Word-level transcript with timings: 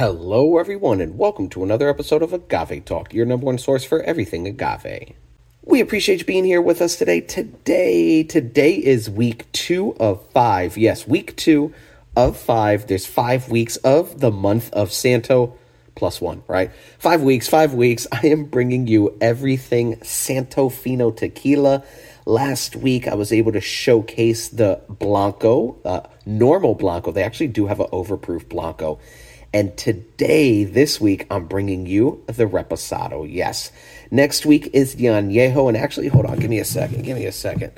Hello, 0.00 0.56
everyone, 0.56 1.02
and 1.02 1.18
welcome 1.18 1.46
to 1.50 1.62
another 1.62 1.86
episode 1.90 2.22
of 2.22 2.32
Agave 2.32 2.86
Talk, 2.86 3.12
your 3.12 3.26
number 3.26 3.44
one 3.44 3.58
source 3.58 3.84
for 3.84 4.00
everything 4.04 4.46
agave. 4.46 5.12
We 5.62 5.82
appreciate 5.82 6.20
you 6.20 6.24
being 6.24 6.46
here 6.46 6.62
with 6.62 6.80
us 6.80 6.96
today. 6.96 7.20
Today, 7.20 8.22
today 8.22 8.76
is 8.76 9.10
week 9.10 9.52
two 9.52 9.94
of 10.00 10.26
five. 10.30 10.78
Yes, 10.78 11.06
week 11.06 11.36
two 11.36 11.74
of 12.16 12.38
five. 12.38 12.86
There's 12.86 13.04
five 13.04 13.50
weeks 13.50 13.76
of 13.76 14.20
the 14.20 14.30
month 14.30 14.72
of 14.72 14.90
Santo 14.90 15.58
plus 15.96 16.18
one, 16.18 16.44
right? 16.48 16.70
Five 16.98 17.20
weeks, 17.20 17.46
five 17.46 17.74
weeks. 17.74 18.06
I 18.12 18.28
am 18.28 18.46
bringing 18.46 18.86
you 18.86 19.18
everything 19.20 20.02
Santo 20.02 20.70
Fino 20.70 21.10
tequila. 21.10 21.84
Last 22.24 22.74
week, 22.74 23.06
I 23.06 23.16
was 23.16 23.34
able 23.34 23.52
to 23.52 23.60
showcase 23.60 24.48
the 24.48 24.80
Blanco, 24.88 25.78
uh, 25.84 26.08
normal 26.24 26.74
Blanco. 26.74 27.12
They 27.12 27.22
actually 27.22 27.48
do 27.48 27.66
have 27.66 27.80
an 27.80 27.88
overproof 27.88 28.48
Blanco 28.48 28.98
and 29.52 29.76
today, 29.76 30.62
this 30.64 31.00
week, 31.00 31.26
I'm 31.30 31.46
bringing 31.46 31.86
you 31.86 32.22
the 32.26 32.44
Reposado. 32.44 33.26
Yes. 33.28 33.72
Next 34.10 34.46
week 34.46 34.70
is 34.72 34.94
the 34.94 35.06
Añejo. 35.06 35.68
And 35.68 35.76
actually, 35.76 36.08
hold 36.08 36.26
on. 36.26 36.38
Give 36.38 36.50
me 36.50 36.60
a 36.60 36.64
second. 36.64 37.02
Give 37.02 37.16
me 37.16 37.26
a 37.26 37.32
second. 37.32 37.72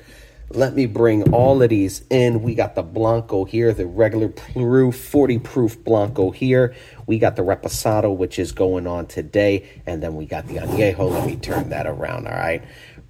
Let 0.51 0.75
me 0.75 0.85
bring 0.85 1.33
all 1.33 1.63
of 1.63 1.71
these 1.71 2.03
in. 2.11 2.43
We 2.43 2.55
got 2.55 2.75
the 2.75 2.83
Blanco 2.83 3.45
here, 3.45 3.73
the 3.73 3.87
regular 3.87 4.29
proof, 4.29 4.97
40 4.97 5.39
proof 5.39 5.83
Blanco 5.83 6.31
here. 6.31 6.75
We 7.07 7.19
got 7.19 7.37
the 7.37 7.43
Reposado, 7.43 8.15
which 8.15 8.39
is 8.39 8.53
going 8.53 8.87
on 8.87 9.07
today. 9.07 9.71
And 9.87 10.03
then 10.03 10.15
we 10.15 10.27
got 10.27 10.47
the 10.49 10.57
Añejo. 10.57 11.11
Let 11.11 11.27
me 11.27 11.37
turn 11.37 11.71
that 11.71 11.87
around. 11.87 12.27
All 12.27 12.35
right 12.35 12.63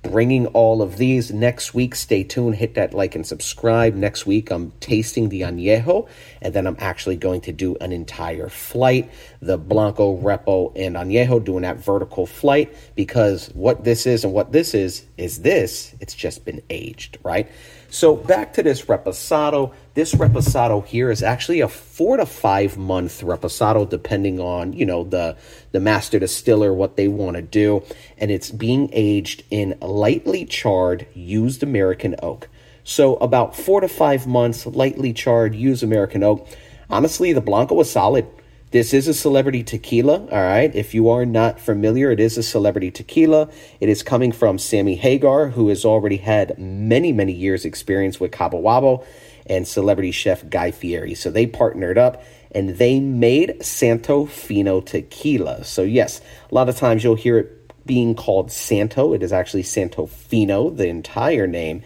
bringing 0.02 0.47
all 0.48 0.83
of 0.83 0.97
these 0.97 1.33
next 1.33 1.74
week. 1.74 1.95
Stay 1.95 2.24
tuned, 2.24 2.56
hit 2.56 2.74
that 2.74 2.92
like 2.92 3.15
and 3.15 3.27
subscribe. 3.27 3.95
Next 3.95 4.27
week, 4.27 4.51
I'm 4.51 4.73
tasting 4.80 5.28
the 5.28 5.42
Añejo, 5.42 6.09
and 6.41 6.52
then 6.52 6.66
I'm 6.66 6.77
actually 6.78 7.16
going 7.16 7.41
to 7.42 7.52
do 7.52 7.77
an 7.80 7.92
entire 7.92 8.48
flight 8.48 9.11
the 9.41 9.59
Blanco, 9.59 10.16
Repo, 10.19 10.73
and 10.77 10.95
Añejo 10.97 11.42
doing 11.45 11.62
that 11.62 11.78
vertical 11.78 12.27
flight 12.27 12.75
because 12.94 13.48
what 13.55 13.84
this 13.84 14.06
is 14.06 14.25
and 14.25 14.33
what 14.33 14.53
this 14.53 14.75
is 14.75 15.05
is 15.17 15.42
this, 15.42 15.94
it's 16.00 16.14
just 16.14 16.44
been 16.44 16.62
aged, 16.70 17.19
right? 17.25 17.50
So 17.92 18.16
back 18.16 18.54
to 18.54 18.62
this 18.62 18.86
reposado. 18.86 19.74
This 19.92 20.14
reposado 20.14 20.82
here 20.82 21.10
is 21.10 21.22
actually 21.22 21.60
a 21.60 21.68
four 21.68 22.16
to 22.16 22.24
five 22.24 22.78
month 22.78 23.20
reposado, 23.20 23.86
depending 23.86 24.40
on 24.40 24.72
you 24.72 24.86
know 24.86 25.04
the 25.04 25.36
the 25.72 25.78
master 25.78 26.18
distiller 26.18 26.72
what 26.72 26.96
they 26.96 27.06
want 27.06 27.36
to 27.36 27.42
do, 27.42 27.84
and 28.16 28.30
it's 28.30 28.50
being 28.50 28.88
aged 28.94 29.44
in 29.50 29.76
lightly 29.82 30.46
charred 30.46 31.06
used 31.12 31.62
American 31.62 32.16
oak. 32.22 32.48
So 32.82 33.16
about 33.16 33.54
four 33.54 33.82
to 33.82 33.88
five 33.88 34.26
months, 34.26 34.64
lightly 34.64 35.12
charred 35.12 35.54
used 35.54 35.82
American 35.82 36.22
oak. 36.22 36.48
Honestly, 36.88 37.34
the 37.34 37.42
Blanco 37.42 37.74
was 37.74 37.92
solid. 37.92 38.26
This 38.73 38.95
is 38.95 39.06
a 39.06 39.12
celebrity 39.12 39.62
tequila, 39.62 40.27
all 40.33 40.42
right? 40.42 40.75
If 40.75 40.95
you 40.95 41.11
are 41.11 41.27
not 41.27 41.61
familiar, 41.61 42.11
it 42.11 42.19
is 42.19 42.39
a 42.39 42.42
celebrity 42.42 42.91
tequila. 42.91 43.51
It 43.81 43.91
is 43.91 44.03
coming 44.03 44.33
from 44.33 44.59
Sammy 44.59 44.95
Hagar, 44.95 45.48
who 45.48 45.69
has 45.69 45.84
already 45.84 46.17
had 46.17 46.59
many, 46.59 47.12
many 47.12 47.34
years' 47.34 47.67
experience 47.67 48.19
with 48.19 48.33
Cabo 48.33 48.62
Wabo 48.62 49.05
and 49.45 49.69
celebrity 49.69 50.11
chef 50.11 50.48
Guy 50.48 50.70
Fieri. 50.70 51.15
So 51.15 51.31
they 51.31 51.47
partnered 51.47 51.98
up 51.98 52.25
and 52.50 52.78
they 52.78 52.98
made 52.98 53.62
Santo 53.62 54.25
Fino 54.25 54.81
tequila. 54.81 55.65
So, 55.65 55.83
yes, 55.83 56.23
a 56.50 56.55
lot 56.55 56.70
of 56.70 56.77
times 56.77 57.05
you'll 57.05 57.15
hear 57.15 57.41
it 57.41 57.84
being 57.84 58.15
called 58.15 58.50
Santo. 58.50 59.12
It 59.12 59.23
is 59.23 59.34
actually 59.34 59.65
Santo 59.65 60.06
Fino, 60.06 60.70
the 60.70 60.89
entire 60.89 61.47
name. 61.47 61.83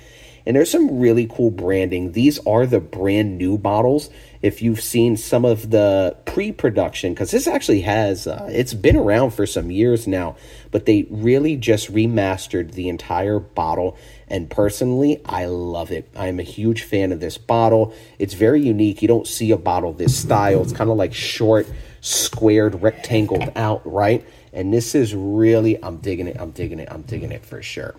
And 0.47 0.55
there's 0.55 0.71
some 0.71 1.01
really 1.01 1.27
cool 1.27 1.51
branding. 1.51 2.13
These 2.13 2.39
are 2.47 2.67
the 2.67 2.79
brand 2.79 3.37
new 3.37 3.59
bottles. 3.59 4.11
If 4.43 4.63
you've 4.63 4.81
seen 4.81 5.17
some 5.17 5.45
of 5.45 5.71
the 5.71 6.17
pre-production, 6.25 7.15
because 7.15 7.33
this 7.33 7.49
actually 7.49 7.81
has, 7.81 8.29
uh, 8.29 8.49
it's 8.53 8.73
been 8.73 8.97
around 8.97 9.33
for 9.33 9.45
some 9.45 9.73
years 9.73 10.07
now, 10.07 10.37
but 10.71 10.87
they 10.87 11.09
really 11.11 11.57
just 11.57 11.93
remastered 11.93 12.73
the 12.73 12.89
entire 12.89 13.41
bottle. 13.41 13.97
And 14.29 14.49
personally, 14.49 15.21
I 15.25 15.47
love 15.47 15.91
it. 15.91 16.09
I'm 16.17 16.39
a 16.39 16.45
huge 16.45 16.85
fan 16.85 17.11
of 17.11 17.19
this 17.19 17.39
bottle. 17.39 17.93
It's 18.21 18.35
very 18.35 18.63
unique. 18.63 19.03
You 19.03 19.09
don't 19.09 19.27
see 19.27 19.51
a 19.51 19.57
bottle 19.57 19.93
this 19.93 20.17
style. 20.17 20.63
It's 20.63 20.73
kind 20.73 20.91
of 20.91 20.97
like 20.97 21.13
short, 21.13 21.67
squared, 22.03 22.83
rectangled 22.83 23.51
out, 23.57 23.83
right? 23.85 24.25
And 24.53 24.73
this 24.73 24.95
is 24.95 25.13
really, 25.13 25.83
I'm 25.83 25.97
digging 25.97 26.29
it. 26.29 26.37
I'm 26.39 26.53
digging 26.53 26.79
it. 26.79 26.89
I'm 26.89 27.03
digging 27.03 27.33
it 27.33 27.45
for 27.45 27.63
sure 27.63 27.97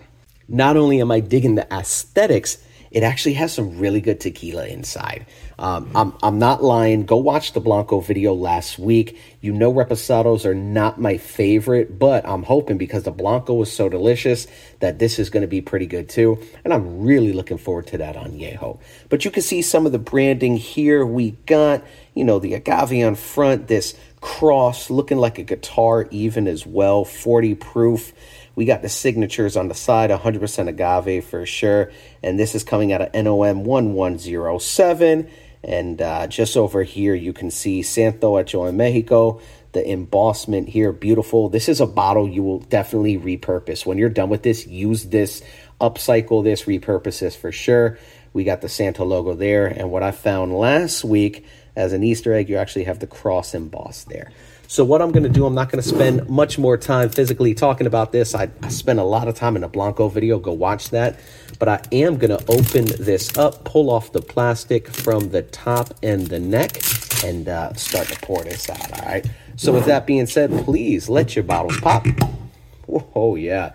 not 0.48 0.76
only 0.76 1.00
am 1.00 1.10
I 1.10 1.20
digging 1.20 1.54
the 1.54 1.72
aesthetics, 1.72 2.58
it 2.90 3.02
actually 3.02 3.34
has 3.34 3.52
some 3.52 3.78
really 3.78 4.00
good 4.00 4.20
tequila 4.20 4.66
inside. 4.66 5.26
Um, 5.58 5.90
I'm, 5.94 6.14
I'm 6.22 6.38
not 6.38 6.62
lying. 6.62 7.04
Go 7.04 7.16
watch 7.16 7.52
the 7.52 7.60
Blanco 7.60 8.00
video 8.00 8.32
last 8.32 8.78
week. 8.78 9.18
You 9.40 9.52
know, 9.52 9.72
reposados 9.72 10.44
are 10.44 10.54
not 10.54 11.00
my 11.00 11.18
favorite, 11.18 11.98
but 11.98 12.26
I'm 12.26 12.44
hoping 12.44 12.78
because 12.78 13.02
the 13.02 13.10
Blanco 13.10 13.54
was 13.54 13.70
so 13.70 13.88
delicious 13.88 14.46
that 14.80 14.98
this 14.98 15.18
is 15.18 15.30
going 15.30 15.42
to 15.42 15.48
be 15.48 15.60
pretty 15.60 15.86
good 15.86 16.08
too. 16.08 16.40
And 16.64 16.72
I'm 16.72 17.00
really 17.00 17.32
looking 17.32 17.58
forward 17.58 17.88
to 17.88 17.98
that 17.98 18.16
on 18.16 18.32
Añejo. 18.32 18.80
But 19.08 19.24
you 19.24 19.30
can 19.30 19.42
see 19.42 19.62
some 19.62 19.84
of 19.84 19.92
the 19.92 19.98
branding 19.98 20.56
here. 20.56 21.04
We 21.04 21.32
got, 21.46 21.84
you 22.14 22.24
know, 22.24 22.38
the 22.38 22.54
agave 22.54 23.04
on 23.04 23.16
front, 23.16 23.66
this 23.66 23.98
cross 24.20 24.90
looking 24.90 25.18
like 25.18 25.38
a 25.38 25.44
guitar, 25.44 26.08
even 26.10 26.46
as 26.46 26.64
well, 26.64 27.04
40 27.04 27.54
proof. 27.56 28.12
We 28.58 28.64
got 28.64 28.82
the 28.82 28.88
signatures 28.88 29.56
on 29.56 29.68
the 29.68 29.74
side, 29.74 30.10
100% 30.10 30.68
agave 30.68 31.24
for 31.26 31.46
sure. 31.46 31.92
And 32.24 32.36
this 32.36 32.56
is 32.56 32.64
coming 32.64 32.92
out 32.92 33.00
of 33.00 33.14
NOM 33.14 33.62
1107. 33.62 35.30
And 35.62 36.02
uh, 36.02 36.26
just 36.26 36.56
over 36.56 36.82
here, 36.82 37.14
you 37.14 37.32
can 37.32 37.52
see 37.52 37.82
Santo 37.82 38.36
Hecho 38.36 38.64
en 38.64 38.76
Mexico. 38.76 39.40
The 39.70 39.88
embossment 39.88 40.68
here, 40.68 40.90
beautiful. 40.90 41.48
This 41.48 41.68
is 41.68 41.80
a 41.80 41.86
bottle 41.86 42.28
you 42.28 42.42
will 42.42 42.58
definitely 42.58 43.16
repurpose. 43.16 43.86
When 43.86 43.96
you're 43.96 44.08
done 44.08 44.28
with 44.28 44.42
this, 44.42 44.66
use 44.66 45.04
this, 45.04 45.40
upcycle 45.80 46.42
this, 46.42 46.64
repurpose 46.64 47.20
this 47.20 47.36
for 47.36 47.52
sure. 47.52 47.96
We 48.32 48.42
got 48.42 48.60
the 48.60 48.68
Santo 48.68 49.04
logo 49.04 49.34
there. 49.34 49.68
And 49.68 49.92
what 49.92 50.02
I 50.02 50.10
found 50.10 50.52
last 50.52 51.04
week 51.04 51.46
as 51.76 51.92
an 51.92 52.02
Easter 52.02 52.34
egg, 52.34 52.48
you 52.48 52.56
actually 52.56 52.86
have 52.86 52.98
the 52.98 53.06
cross 53.06 53.54
embossed 53.54 54.08
there. 54.08 54.32
So 54.70 54.84
what 54.84 55.00
I'm 55.00 55.12
going 55.12 55.22
to 55.22 55.30
do, 55.30 55.46
I'm 55.46 55.54
not 55.54 55.70
going 55.72 55.82
to 55.82 55.88
spend 55.88 56.28
much 56.28 56.58
more 56.58 56.76
time 56.76 57.08
physically 57.08 57.54
talking 57.54 57.86
about 57.86 58.12
this. 58.12 58.34
I, 58.34 58.50
I 58.62 58.68
spent 58.68 58.98
a 58.98 59.02
lot 59.02 59.26
of 59.26 59.34
time 59.34 59.56
in 59.56 59.64
a 59.64 59.68
Blanco 59.68 60.10
video. 60.10 60.38
Go 60.38 60.52
watch 60.52 60.90
that. 60.90 61.18
But 61.58 61.70
I 61.70 61.80
am 61.90 62.18
going 62.18 62.36
to 62.36 62.44
open 62.52 62.84
this 62.84 63.34
up, 63.38 63.64
pull 63.64 63.88
off 63.88 64.12
the 64.12 64.20
plastic 64.20 64.86
from 64.86 65.30
the 65.30 65.40
top 65.40 65.94
and 66.02 66.26
the 66.26 66.38
neck, 66.38 66.82
and 67.24 67.48
uh, 67.48 67.72
start 67.72 68.08
to 68.08 68.20
pour 68.20 68.44
this 68.44 68.68
out, 68.68 68.92
all 68.92 69.08
right? 69.08 69.26
So 69.56 69.72
with 69.72 69.86
that 69.86 70.06
being 70.06 70.26
said, 70.26 70.50
please 70.66 71.08
let 71.08 71.34
your 71.34 71.44
bottles 71.44 71.80
pop. 71.80 72.06
Oh, 73.14 73.36
yeah. 73.36 73.72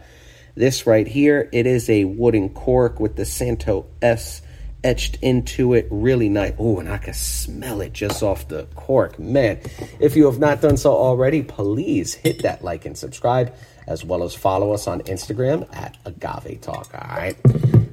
This 0.54 0.86
right 0.86 1.08
here, 1.08 1.50
it 1.52 1.66
is 1.66 1.90
a 1.90 2.06
wooden 2.06 2.50
cork 2.50 3.00
with 3.00 3.16
the 3.16 3.26
Santo 3.26 3.88
S 4.04 4.44
etched 4.84 5.18
into 5.22 5.74
it 5.74 5.88
really 5.90 6.30
nice. 6.30 6.54
Oh, 6.60 6.80
and 6.80 6.90
I 6.90 6.98
can 6.98 7.14
smell 7.14 7.82
it 7.82 7.94
just 7.94 8.22
off 8.22 8.48
the 8.48 8.66
cork. 8.76 9.18
Man, 9.20 9.60
if 10.00 10.16
you 10.16 10.26
have 10.26 10.40
not 10.40 10.62
done 10.62 10.78
so 10.78 10.92
already, 10.92 11.44
please 11.44 12.14
hit 12.14 12.44
that 12.44 12.64
like 12.64 12.86
and 12.86 12.98
subscribe, 12.98 13.54
as 13.88 14.04
well 14.04 14.24
as 14.24 14.36
follow 14.36 14.74
us 14.74 14.88
on 14.88 15.02
Instagram 15.02 15.74
at 15.76 15.98
Agave 16.06 16.62
Talk. 16.62 16.90
All 16.94 17.18
right. 17.18 17.38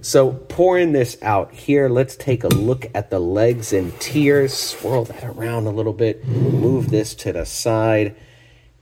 So, 0.03 0.33
pouring 0.33 0.93
this 0.93 1.19
out 1.21 1.53
here, 1.53 1.91
let's 1.91 2.17
take 2.17 2.43
a 2.43 2.49
look 2.49 2.87
at 2.95 3.11
the 3.11 3.19
legs 3.19 3.75
and 3.75 3.99
tears. 4.01 4.55
Swirl 4.55 5.05
that 5.05 5.25
around 5.25 5.67
a 5.67 5.71
little 5.71 5.93
bit, 5.93 6.27
move 6.27 6.89
this 6.89 7.15
to 7.17 7.35
the 7.35 7.45
side, 7.45 8.17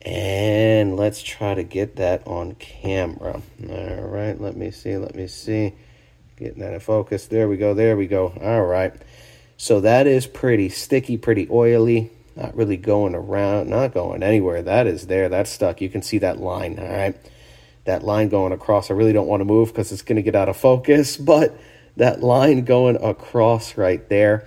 and 0.03 0.97
let's 0.97 1.21
try 1.21 1.55
to 1.55 1.65
get 1.65 1.97
that 1.97 2.25
on 2.25 2.55
camera. 2.55 3.43
All 3.69 4.01
right, 4.03 4.41
let 4.41 4.57
me 4.57 4.71
see, 4.71 4.97
let 4.97 5.17
me 5.17 5.27
see. 5.27 5.75
Getting 6.39 6.61
that 6.61 6.73
in 6.73 6.81
focus. 6.81 7.27
There 7.27 7.49
we 7.49 7.57
go. 7.57 7.75
There 7.75 7.97
we 7.97 8.07
go. 8.07 8.33
All 8.41 8.65
right. 8.65 8.95
So 9.57 9.81
that 9.81 10.07
is 10.07 10.29
pretty 10.29 10.69
sticky, 10.69 11.17
pretty 11.17 11.49
oily. 11.51 12.13
Not 12.37 12.55
really 12.55 12.77
going 12.77 13.17
around, 13.17 13.69
not 13.69 13.93
going 13.93 14.23
anywhere. 14.23 14.63
That 14.63 14.87
is 14.87 15.09
there. 15.09 15.29
That's 15.29 15.51
stuck. 15.51 15.81
You 15.81 15.89
can 15.89 16.01
see 16.03 16.19
that 16.19 16.39
line. 16.39 16.79
All 16.79 16.87
right. 16.87 17.17
That 17.87 18.05
line 18.05 18.29
going 18.29 18.53
across. 18.53 18.89
I 18.89 18.95
really 18.95 19.13
don't 19.13 19.27
want 19.27 19.41
to 19.41 19.45
move 19.45 19.71
because 19.71 19.91
it's 19.91 20.03
going 20.03 20.17
to 20.17 20.23
get 20.23 20.37
out 20.37 20.49
of 20.49 20.57
focus. 20.57 21.17
But 21.29 21.59
that 21.97 22.23
line 22.23 22.65
going 22.65 22.97
across 23.03 23.77
right 23.77 24.09
there. 24.09 24.47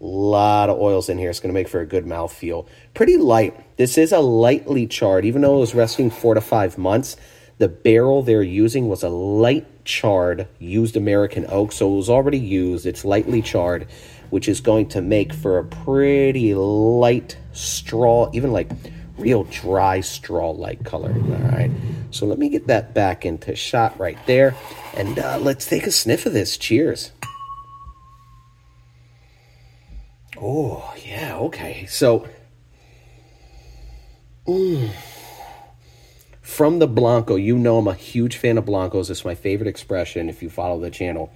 A 0.00 0.04
lot 0.04 0.68
of 0.68 0.80
oils 0.80 1.08
in 1.08 1.18
here. 1.18 1.30
It's 1.30 1.38
going 1.38 1.50
to 1.50 1.54
make 1.54 1.68
for 1.68 1.80
a 1.80 1.86
good 1.86 2.04
mouth 2.04 2.32
feel. 2.32 2.66
Pretty 2.94 3.16
light. 3.16 3.76
This 3.76 3.96
is 3.96 4.10
a 4.10 4.18
lightly 4.18 4.88
charred, 4.88 5.24
even 5.24 5.42
though 5.42 5.58
it 5.58 5.60
was 5.60 5.74
resting 5.76 6.10
four 6.10 6.34
to 6.34 6.40
five 6.40 6.76
months. 6.76 7.16
The 7.60 7.68
barrel 7.68 8.22
they're 8.22 8.42
using 8.42 8.88
was 8.88 9.02
a 9.02 9.10
light 9.10 9.84
charred 9.84 10.48
used 10.58 10.96
American 10.96 11.44
oak, 11.50 11.72
so 11.72 11.92
it 11.92 11.96
was 11.96 12.08
already 12.08 12.38
used. 12.38 12.86
It's 12.86 13.04
lightly 13.04 13.42
charred, 13.42 13.86
which 14.30 14.48
is 14.48 14.62
going 14.62 14.88
to 14.88 15.02
make 15.02 15.34
for 15.34 15.58
a 15.58 15.64
pretty 15.64 16.54
light 16.54 17.36
straw, 17.52 18.30
even 18.32 18.50
like 18.50 18.70
real 19.18 19.44
dry 19.44 20.00
straw 20.00 20.52
like 20.52 20.86
color. 20.86 21.12
All 21.12 21.50
right. 21.50 21.70
So 22.10 22.24
let 22.24 22.38
me 22.38 22.48
get 22.48 22.66
that 22.68 22.94
back 22.94 23.26
into 23.26 23.54
shot 23.54 24.00
right 24.00 24.18
there. 24.26 24.54
And 24.94 25.18
uh, 25.18 25.38
let's 25.38 25.66
take 25.66 25.86
a 25.86 25.92
sniff 25.92 26.24
of 26.24 26.32
this. 26.32 26.56
Cheers. 26.56 27.12
Oh, 30.40 30.94
yeah. 31.04 31.36
Okay. 31.36 31.84
So 31.90 32.26
From 36.50 36.80
the 36.80 36.88
Blanco, 36.88 37.36
you 37.36 37.56
know 37.56 37.78
I'm 37.78 37.86
a 37.86 37.94
huge 37.94 38.36
fan 38.36 38.58
of 38.58 38.66
Blancos. 38.66 39.08
It's 39.08 39.24
my 39.24 39.36
favorite 39.36 39.68
expression 39.68 40.28
if 40.28 40.42
you 40.42 40.50
follow 40.50 40.80
the 40.80 40.90
channel. 40.90 41.32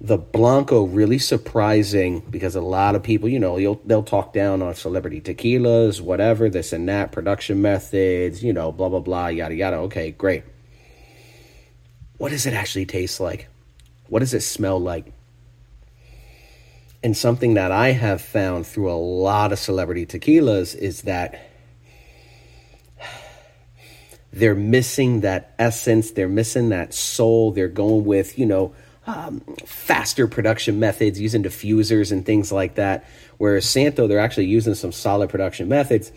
The 0.00 0.16
Blanco 0.16 0.84
really 0.84 1.18
surprising 1.18 2.20
because 2.20 2.54
a 2.54 2.60
lot 2.60 2.94
of 2.94 3.02
people, 3.02 3.28
you 3.28 3.40
know, 3.40 3.80
they'll 3.84 4.04
talk 4.04 4.32
down 4.32 4.62
on 4.62 4.76
celebrity 4.76 5.20
tequilas, 5.20 6.00
whatever, 6.00 6.48
this 6.48 6.72
and 6.72 6.88
that, 6.88 7.10
production 7.10 7.60
methods, 7.60 8.44
you 8.44 8.52
know, 8.52 8.70
blah, 8.70 8.88
blah, 8.88 9.00
blah, 9.00 9.26
yada, 9.26 9.56
yada. 9.56 9.76
Okay, 9.78 10.12
great. 10.12 10.44
What 12.16 12.30
does 12.30 12.46
it 12.46 12.54
actually 12.54 12.86
taste 12.86 13.18
like? 13.18 13.48
What 14.08 14.20
does 14.20 14.32
it 14.32 14.42
smell 14.42 14.78
like? 14.78 15.12
And 17.02 17.16
something 17.16 17.54
that 17.54 17.72
I 17.72 17.90
have 17.90 18.22
found 18.22 18.68
through 18.68 18.90
a 18.90 18.94
lot 18.94 19.52
of 19.52 19.58
celebrity 19.58 20.06
tequilas 20.06 20.76
is 20.76 21.02
that 21.02 21.50
they're 24.36 24.54
missing 24.54 25.22
that 25.22 25.54
essence, 25.58 26.10
they're 26.10 26.28
missing 26.28 26.68
that 26.68 26.92
soul. 26.92 27.52
They're 27.52 27.68
going 27.68 28.04
with, 28.04 28.38
you 28.38 28.44
know, 28.44 28.74
um, 29.06 29.40
faster 29.64 30.26
production 30.26 30.78
methods 30.78 31.18
using 31.18 31.42
diffusers 31.42 32.12
and 32.12 32.26
things 32.26 32.52
like 32.52 32.74
that. 32.74 33.06
Whereas 33.38 33.64
Santo, 33.68 34.06
they're 34.06 34.18
actually 34.18 34.46
using 34.46 34.74
some 34.74 34.92
solid 34.92 35.30
production 35.30 35.68
methods. 35.68 36.12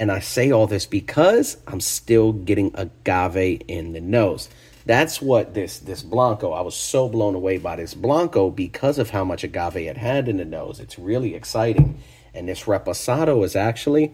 And 0.00 0.10
I 0.10 0.18
say 0.18 0.50
all 0.50 0.66
this 0.66 0.86
because 0.86 1.56
I'm 1.68 1.80
still 1.80 2.32
getting 2.32 2.72
agave 2.74 3.62
in 3.68 3.92
the 3.92 4.00
nose. 4.00 4.48
That's 4.84 5.22
what 5.22 5.54
this 5.54 5.78
this 5.78 6.02
Blanco, 6.02 6.50
I 6.50 6.62
was 6.62 6.74
so 6.74 7.08
blown 7.08 7.36
away 7.36 7.58
by 7.58 7.76
this 7.76 7.94
Blanco 7.94 8.50
because 8.50 8.98
of 8.98 9.10
how 9.10 9.22
much 9.22 9.44
agave 9.44 9.76
it 9.76 9.96
had 9.96 10.28
in 10.28 10.38
the 10.38 10.44
nose. 10.44 10.80
It's 10.80 10.98
really 10.98 11.36
exciting. 11.36 12.00
And 12.34 12.48
this 12.48 12.64
Reposado 12.64 13.44
is 13.44 13.54
actually 13.54 14.12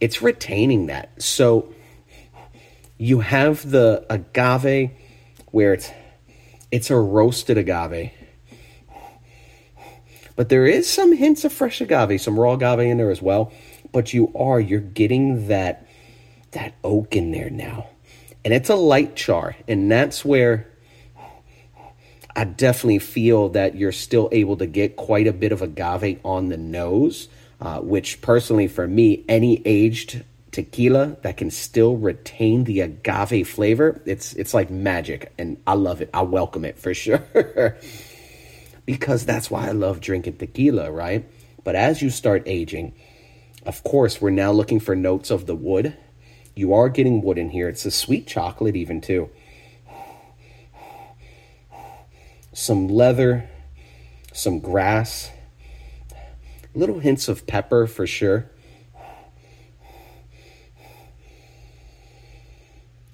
it's 0.00 0.22
retaining 0.22 0.86
that. 0.86 1.22
So 1.22 1.72
you 2.98 3.20
have 3.20 3.70
the 3.70 4.04
agave 4.10 4.90
where 5.50 5.72
it's 5.74 5.90
it's 6.70 6.90
a 6.90 6.96
roasted 6.96 7.56
agave. 7.56 8.12
But 10.36 10.50
there 10.50 10.66
is 10.66 10.88
some 10.88 11.12
hints 11.12 11.44
of 11.44 11.52
fresh 11.52 11.80
agave, 11.80 12.20
some 12.20 12.38
raw 12.38 12.52
agave 12.52 12.80
in 12.80 12.98
there 12.98 13.10
as 13.10 13.22
well. 13.22 13.52
But 13.90 14.12
you 14.12 14.30
are, 14.36 14.60
you're 14.60 14.80
getting 14.80 15.48
that 15.48 15.88
that 16.52 16.74
oak 16.84 17.16
in 17.16 17.30
there 17.32 17.50
now 17.50 17.86
and 18.44 18.54
it's 18.54 18.70
a 18.70 18.74
light 18.74 19.16
char 19.16 19.56
and 19.66 19.90
that's 19.90 20.24
where 20.24 20.66
i 22.34 22.44
definitely 22.44 22.98
feel 22.98 23.50
that 23.50 23.74
you're 23.74 23.92
still 23.92 24.28
able 24.32 24.56
to 24.56 24.66
get 24.66 24.96
quite 24.96 25.26
a 25.26 25.32
bit 25.32 25.52
of 25.52 25.62
agave 25.62 26.18
on 26.24 26.48
the 26.48 26.56
nose 26.56 27.28
uh, 27.60 27.80
which 27.80 28.20
personally 28.22 28.68
for 28.68 28.86
me 28.86 29.24
any 29.28 29.60
aged 29.66 30.24
tequila 30.58 31.16
that 31.22 31.36
can 31.36 31.50
still 31.50 31.96
retain 31.96 32.64
the 32.64 32.80
agave 32.80 33.48
flavor 33.48 34.00
it's 34.06 34.32
it's 34.34 34.52
like 34.52 34.70
magic 34.70 35.32
and 35.38 35.56
i 35.66 35.74
love 35.74 36.00
it 36.00 36.10
i 36.12 36.22
welcome 36.22 36.64
it 36.64 36.78
for 36.78 36.92
sure 37.02 37.76
because 38.84 39.24
that's 39.24 39.50
why 39.50 39.68
i 39.68 39.70
love 39.70 40.00
drinking 40.00 40.36
tequila 40.36 40.90
right 40.90 41.28
but 41.64 41.74
as 41.74 42.02
you 42.02 42.10
start 42.10 42.42
aging 42.46 42.92
of 43.66 43.82
course 43.84 44.20
we're 44.20 44.30
now 44.30 44.50
looking 44.50 44.80
for 44.80 44.96
notes 44.96 45.30
of 45.30 45.46
the 45.46 45.54
wood 45.54 45.96
you 46.58 46.74
are 46.74 46.88
getting 46.88 47.22
wood 47.22 47.38
in 47.38 47.50
here. 47.50 47.68
It's 47.68 47.86
a 47.86 47.90
sweet 47.92 48.26
chocolate, 48.26 48.74
even 48.74 49.00
too. 49.00 49.30
Some 52.52 52.88
leather, 52.88 53.48
some 54.32 54.58
grass, 54.58 55.30
little 56.74 56.98
hints 56.98 57.28
of 57.28 57.46
pepper 57.46 57.86
for 57.86 58.08
sure. 58.08 58.50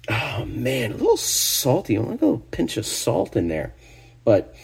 Oh 0.09 0.44
man, 0.55 0.91
a 0.91 0.95
little 0.95 1.17
salty. 1.17 1.97
Want 1.97 2.21
a 2.21 2.25
little 2.25 2.39
pinch 2.51 2.77
of 2.77 2.85
salt 2.85 3.35
in 3.35 3.47
there. 3.47 3.73
But 4.23 4.55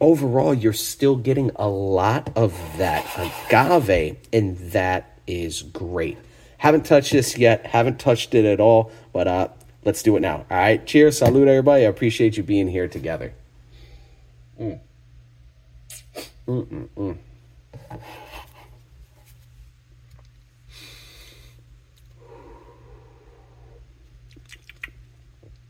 overall, 0.00 0.54
you're 0.54 0.72
still 0.72 1.16
getting 1.16 1.50
a 1.56 1.68
lot 1.68 2.30
of 2.36 2.52
that 2.78 3.06
agave, 3.16 4.18
and 4.32 4.58
that 4.72 5.18
is 5.26 5.62
great. 5.62 6.18
Haven't 6.58 6.84
touched 6.84 7.12
this 7.12 7.38
yet. 7.38 7.66
Haven't 7.66 8.00
touched 8.00 8.34
it 8.34 8.44
at 8.44 8.60
all. 8.60 8.90
But 9.12 9.28
uh, 9.28 9.48
let's 9.84 10.02
do 10.02 10.16
it 10.16 10.20
now. 10.20 10.44
All 10.50 10.56
right. 10.56 10.84
Cheers. 10.84 11.18
Salute, 11.18 11.48
everybody. 11.48 11.84
I 11.84 11.88
appreciate 11.88 12.36
you 12.36 12.42
being 12.42 12.68
here 12.68 12.88
together. 12.88 13.32
Mm. 14.60 14.80
Mm-mm-mm. 16.46 17.16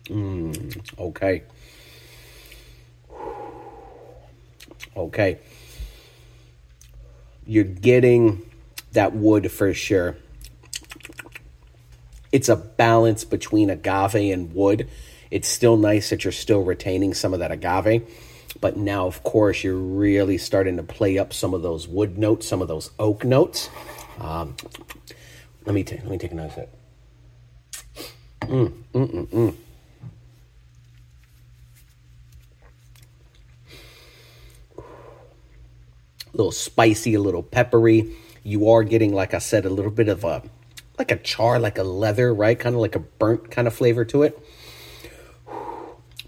Mm, 0.08 0.99
okay. 0.99 1.43
Okay. 4.96 5.38
You're 7.46 7.64
getting 7.64 8.43
that 8.93 9.14
wood 9.14 9.50
for 9.50 9.72
sure 9.72 10.16
it's 12.32 12.49
a 12.49 12.56
balance 12.56 13.25
between 13.25 13.70
agave 13.70 14.14
and 14.14 14.55
wood. 14.55 14.88
It's 15.31 15.49
still 15.49 15.76
nice 15.76 16.11
that 16.11 16.25
you're 16.25 16.32
still 16.32 16.62
retaining 16.62 17.14
some 17.14 17.32
of 17.32 17.40
that 17.40 17.50
agave, 17.50 18.02
but 18.61 18.76
now, 18.76 19.06
of 19.06 19.22
course, 19.22 19.62
you're 19.62 19.75
really 19.75 20.38
starting 20.38 20.76
to 20.76 20.82
play 20.82 21.19
up 21.19 21.32
some 21.32 21.54
of 21.54 21.62
those 21.62 21.87
wood 21.87 22.19
notes, 22.19 22.46
some 22.46 22.62
of 22.62 22.69
those 22.69 22.90
oak 22.99 23.25
notes. 23.25 23.69
Um, 24.20 24.56
let 25.64 25.75
me 25.75 25.84
take 25.84 26.00
let 26.00 26.11
me 26.11 26.19
take 26.19 26.32
another 26.32 26.52
sip. 26.52 26.75
Mm, 28.43 28.72
mm, 28.94 29.06
mm, 29.12 29.26
mm. 29.26 29.54
Little 36.38 36.52
spicy, 36.52 37.14
a 37.14 37.20
little 37.20 37.43
peppery. 37.43 38.17
You 38.44 38.70
are 38.70 38.85
getting, 38.85 39.12
like 39.12 39.35
I 39.35 39.38
said, 39.38 39.67
a 39.67 39.70
little 39.70 39.90
bit 39.90 40.08
of 40.08 40.25
a 40.25 40.43
like 40.99 41.11
a 41.11 41.17
char, 41.17 41.58
like 41.58 41.79
a 41.79 41.82
leather, 41.82 42.32
right? 42.32 42.58
Kind 42.58 42.75
of 42.75 42.81
like 42.81 42.96
a 42.96 43.00
burnt 43.00 43.50
kind 43.50 43.69
of 43.69 43.75
flavor 43.75 44.05
to 44.06 44.23
it. 44.23 44.38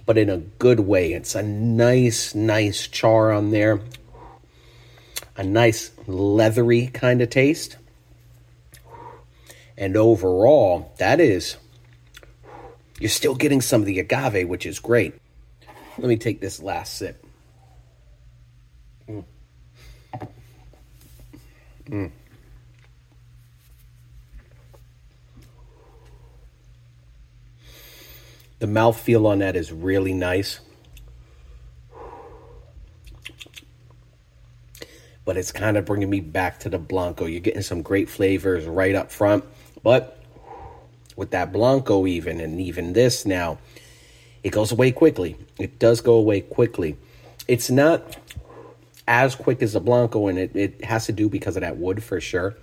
But 0.06 0.18
in 0.18 0.28
a 0.28 0.38
good 0.38 0.80
way. 0.80 1.12
It's 1.12 1.34
a 1.34 1.42
nice, 1.42 2.34
nice 2.34 2.86
char 2.86 3.32
on 3.32 3.50
there. 3.50 3.80
A 5.36 5.44
nice 5.44 5.92
leathery 6.06 6.88
kind 6.88 7.22
of 7.22 7.30
taste. 7.30 7.76
And 9.76 9.96
overall, 9.96 10.92
that 10.98 11.20
is, 11.20 11.56
you're 12.98 13.08
still 13.08 13.34
getting 13.34 13.60
some 13.60 13.80
of 13.80 13.86
the 13.86 13.98
agave, 13.98 14.48
which 14.48 14.66
is 14.66 14.78
great. 14.78 15.14
Let 15.96 16.08
me 16.08 16.16
take 16.16 16.40
this 16.40 16.62
last 16.62 16.94
sip. 16.94 17.24
Mm. 21.90 22.10
The 28.60 28.66
mouthfeel 28.66 29.26
on 29.26 29.38
that 29.38 29.56
is 29.56 29.72
really 29.72 30.12
nice. 30.12 30.60
But 35.24 35.36
it's 35.36 35.52
kind 35.52 35.76
of 35.76 35.84
bringing 35.84 36.10
me 36.10 36.20
back 36.20 36.60
to 36.60 36.68
the 36.68 36.78
Blanco. 36.78 37.26
You're 37.26 37.40
getting 37.40 37.62
some 37.62 37.82
great 37.82 38.08
flavors 38.08 38.66
right 38.66 38.94
up 38.94 39.10
front. 39.10 39.44
But 39.82 40.18
with 41.16 41.30
that 41.30 41.52
Blanco, 41.52 42.06
even, 42.06 42.40
and 42.40 42.60
even 42.60 42.92
this 42.92 43.24
now, 43.24 43.58
it 44.42 44.50
goes 44.50 44.72
away 44.72 44.92
quickly. 44.92 45.36
It 45.58 45.78
does 45.78 46.00
go 46.00 46.14
away 46.14 46.42
quickly. 46.42 46.96
It's 47.48 47.70
not 47.70 48.16
as 49.10 49.34
quick 49.34 49.60
as 49.60 49.72
the 49.72 49.80
Blanco, 49.80 50.28
and 50.28 50.38
it, 50.38 50.54
it 50.54 50.84
has 50.84 51.06
to 51.06 51.12
do 51.12 51.28
because 51.28 51.56
of 51.56 51.62
that 51.62 51.76
wood 51.76 52.00
for 52.00 52.20
sure. 52.20 52.56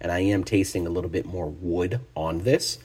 And 0.00 0.12
I 0.12 0.20
am 0.20 0.44
tasting 0.44 0.86
a 0.86 0.90
little 0.90 1.10
bit 1.10 1.26
more 1.26 1.48
wood 1.48 2.00
on 2.14 2.44
this. 2.44 2.78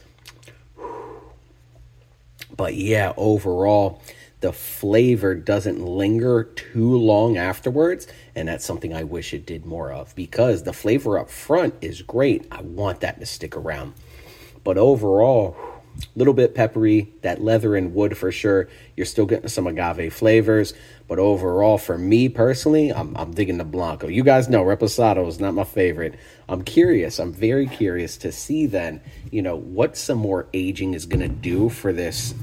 But 2.57 2.73
yeah, 2.73 3.13
overall, 3.15 4.01
the 4.39 4.51
flavor 4.51 5.35
doesn't 5.35 5.79
linger 5.79 6.43
too 6.43 6.97
long 6.97 7.37
afterwards. 7.37 8.07
And 8.33 8.47
that's 8.47 8.65
something 8.65 8.95
I 8.95 9.03
wish 9.03 9.31
it 9.31 9.45
did 9.45 9.63
more 9.63 9.91
of 9.91 10.15
because 10.15 10.63
the 10.63 10.73
flavor 10.73 11.19
up 11.19 11.29
front 11.29 11.75
is 11.81 12.01
great. 12.01 12.47
I 12.51 12.61
want 12.61 13.01
that 13.01 13.19
to 13.19 13.27
stick 13.27 13.55
around. 13.55 13.93
But 14.63 14.79
overall, 14.79 15.55
little 16.15 16.33
bit 16.33 16.55
peppery, 16.55 17.13
that 17.21 17.41
leather 17.41 17.75
and 17.75 17.93
wood 17.93 18.17
for 18.17 18.31
sure. 18.31 18.67
You're 18.95 19.05
still 19.05 19.25
getting 19.25 19.47
some 19.47 19.67
agave 19.67 20.13
flavors, 20.13 20.73
but 21.07 21.19
overall, 21.19 21.77
for 21.77 21.97
me 21.97 22.29
personally, 22.29 22.91
I'm, 22.91 23.15
I'm 23.17 23.33
digging 23.33 23.57
the 23.57 23.63
Blanco. 23.63 24.07
You 24.07 24.23
guys 24.23 24.49
know 24.49 24.63
Reposado 24.63 25.27
is 25.27 25.39
not 25.39 25.53
my 25.53 25.63
favorite. 25.63 26.15
I'm 26.49 26.63
curious. 26.63 27.19
I'm 27.19 27.33
very 27.33 27.67
curious 27.67 28.17
to 28.17 28.31
see 28.31 28.65
then, 28.65 29.01
you 29.31 29.41
know, 29.41 29.55
what 29.55 29.97
some 29.97 30.17
more 30.17 30.47
aging 30.53 30.93
is 30.93 31.05
going 31.05 31.21
to 31.21 31.27
do 31.27 31.69
for 31.69 31.93
this 31.93 32.33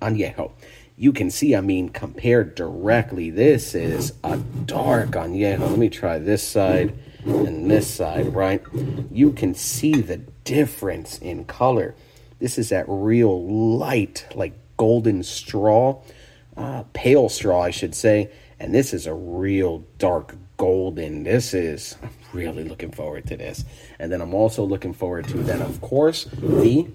añejo. 0.00 0.52
You 0.96 1.12
can 1.12 1.30
see, 1.30 1.56
I 1.56 1.60
mean, 1.60 1.88
compared 1.88 2.54
directly, 2.54 3.30
this 3.30 3.74
is 3.74 4.12
a 4.22 4.36
dark 4.36 5.10
añejo. 5.10 5.60
Let 5.60 5.78
me 5.78 5.88
try 5.88 6.18
this 6.18 6.46
side. 6.46 6.94
and 7.24 7.70
this 7.70 7.88
side, 7.88 8.34
right? 8.34 8.62
You 9.10 9.32
can 9.32 9.54
see 9.54 10.00
the 10.00 10.16
difference 10.44 11.18
in 11.18 11.44
color. 11.44 11.94
This 12.42 12.58
is 12.58 12.70
that 12.70 12.86
real 12.88 13.46
light, 13.78 14.26
like 14.34 14.54
golden 14.76 15.22
straw, 15.22 16.02
uh, 16.56 16.82
pale 16.92 17.28
straw, 17.28 17.62
I 17.62 17.70
should 17.70 17.94
say. 17.94 18.32
And 18.58 18.74
this 18.74 18.92
is 18.92 19.06
a 19.06 19.14
real 19.14 19.84
dark 19.98 20.34
golden. 20.56 21.22
This 21.22 21.54
is, 21.54 21.96
I'm 22.02 22.10
really 22.32 22.64
looking 22.64 22.90
forward 22.90 23.28
to 23.28 23.36
this. 23.36 23.64
And 24.00 24.10
then 24.10 24.20
I'm 24.20 24.34
also 24.34 24.64
looking 24.64 24.92
forward 24.92 25.28
to 25.28 25.36
then, 25.38 25.62
of 25.62 25.80
course, 25.80 26.24
the 26.32 26.88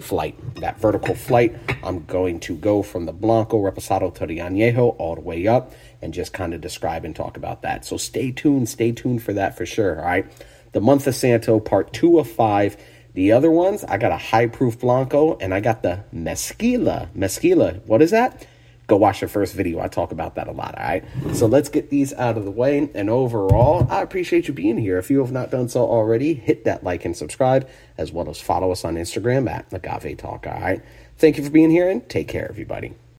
flight, 0.00 0.36
that 0.56 0.78
vertical 0.78 1.14
flight. 1.14 1.56
I'm 1.82 2.04
going 2.04 2.38
to 2.40 2.54
go 2.54 2.82
from 2.82 3.06
the 3.06 3.12
Blanco 3.12 3.56
Reposado 3.56 4.14
to 4.16 4.26
the 4.26 4.40
Añejo 4.40 4.96
all 4.98 5.14
the 5.14 5.22
way 5.22 5.46
up 5.46 5.72
and 6.02 6.12
just 6.12 6.34
kind 6.34 6.52
of 6.52 6.60
describe 6.60 7.06
and 7.06 7.16
talk 7.16 7.38
about 7.38 7.62
that. 7.62 7.86
So 7.86 7.96
stay 7.96 8.32
tuned, 8.32 8.68
stay 8.68 8.92
tuned 8.92 9.22
for 9.22 9.32
that 9.32 9.56
for 9.56 9.64
sure. 9.64 9.98
All 9.98 10.06
right. 10.06 10.26
The 10.72 10.82
month 10.82 11.06
of 11.06 11.14
Santo, 11.14 11.58
part 11.58 11.94
two 11.94 12.18
of 12.18 12.30
five. 12.30 12.76
The 13.14 13.30
other 13.30 13.50
ones, 13.50 13.84
I 13.84 13.96
got 13.96 14.12
a 14.12 14.16
high 14.16 14.46
proof 14.46 14.80
Blanco 14.80 15.38
and 15.38 15.54
I 15.54 15.60
got 15.60 15.82
the 15.82 16.04
Mezquila. 16.12 17.08
Mezquila, 17.14 17.84
what 17.86 18.02
is 18.02 18.10
that? 18.10 18.46
Go 18.86 18.96
watch 18.96 19.20
the 19.20 19.28
first 19.28 19.54
video. 19.54 19.80
I 19.80 19.88
talk 19.88 20.12
about 20.12 20.34
that 20.34 20.46
a 20.46 20.52
lot. 20.52 20.76
All 20.76 20.84
right. 20.84 21.04
So 21.32 21.46
let's 21.46 21.70
get 21.70 21.88
these 21.88 22.12
out 22.12 22.36
of 22.36 22.44
the 22.44 22.50
way. 22.50 22.90
And 22.94 23.08
overall, 23.08 23.86
I 23.88 24.02
appreciate 24.02 24.46
you 24.46 24.52
being 24.52 24.76
here. 24.76 24.98
If 24.98 25.10
you 25.10 25.20
have 25.20 25.32
not 25.32 25.50
done 25.50 25.68
so 25.68 25.86
already, 25.86 26.34
hit 26.34 26.64
that 26.64 26.84
like 26.84 27.04
and 27.04 27.16
subscribe, 27.16 27.68
as 27.96 28.12
well 28.12 28.28
as 28.28 28.40
follow 28.40 28.72
us 28.72 28.84
on 28.84 28.96
Instagram 28.96 29.48
at 29.48 29.72
Agave 29.72 30.18
Talk. 30.18 30.46
All 30.46 30.60
right. 30.60 30.82
Thank 31.16 31.38
you 31.38 31.44
for 31.44 31.50
being 31.50 31.70
here 31.70 31.88
and 31.88 32.06
take 32.10 32.28
care, 32.28 32.46
everybody. 32.48 32.94